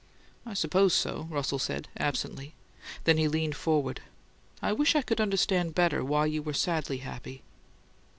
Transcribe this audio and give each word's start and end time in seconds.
"I 0.47 0.55
suppose 0.55 0.95
so," 0.95 1.27
Russell 1.29 1.59
said, 1.59 1.87
absently; 1.95 2.55
then 3.03 3.19
he 3.19 3.27
leaned 3.27 3.55
forward. 3.55 4.01
"I 4.59 4.73
wish 4.73 4.95
I 4.95 5.03
could 5.03 5.21
understand 5.21 5.75
better 5.75 6.03
why 6.03 6.25
you 6.25 6.41
were 6.41 6.53
'sadly' 6.55 7.01
happy." 7.05 7.43